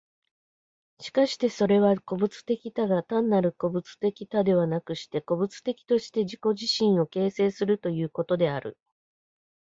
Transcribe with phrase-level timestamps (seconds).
[0.99, 8.79] しかしてそれは個物的多が、単なる個物的多ではなくして、個物的として自己自身を形成するということである。